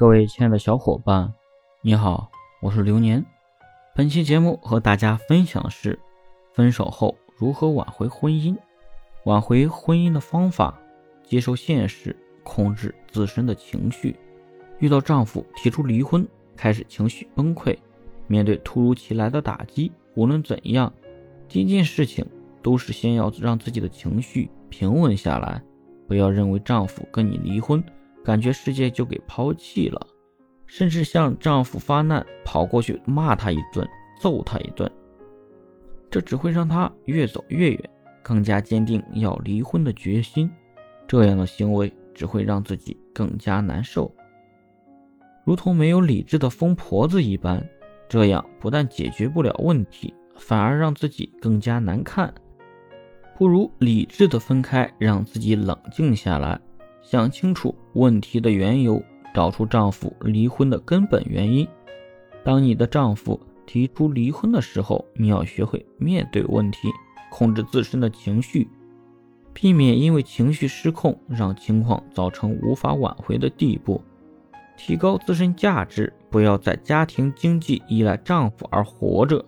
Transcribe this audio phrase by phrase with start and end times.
[0.00, 1.30] 各位亲爱的小伙伴，
[1.82, 2.30] 你好，
[2.62, 3.22] 我是流年。
[3.94, 6.00] 本期节目和大家分享的是
[6.54, 8.56] 分手后如何挽回婚姻。
[9.26, 10.80] 挽回婚姻的方法：
[11.22, 14.16] 接受现实，控制自身的情绪。
[14.78, 16.26] 遇到丈夫提出离婚，
[16.56, 17.76] 开始情绪崩溃。
[18.26, 20.90] 面对突如其来的打击，无论怎样，
[21.46, 22.24] 第一件事情
[22.62, 25.62] 都是先要让自己的情绪平稳下来，
[26.08, 27.84] 不要认为丈夫跟你离婚。
[28.30, 30.06] 感觉世界就给抛弃了，
[30.64, 33.84] 甚至向丈夫发难，跑过去骂他一顿，
[34.20, 34.88] 揍他一顿，
[36.08, 37.90] 这只会让他越走越远，
[38.22, 40.48] 更加坚定要离婚的决心。
[41.08, 44.14] 这样的行为只会让自己更加难受，
[45.44, 47.60] 如同没有理智的疯婆子一般。
[48.08, 52.32] 这样不但解决不了问题，反而让自己更加难看。
[53.36, 56.60] 不如理智的分开，让自己冷静下来。
[57.10, 59.02] 想清楚问题的缘由，
[59.34, 61.66] 找出丈夫离婚的根本原因。
[62.44, 66.88] 当你的丈夫提出离婚的时候，你要学会面对问题，
[67.28, 68.68] 控制自身的情绪，
[69.52, 74.00] 避免因为情绪失控让情况造成无法挽回的地步。
[74.76, 79.44] 提高自身价值，不要在家庭经济依赖丈夫而活着。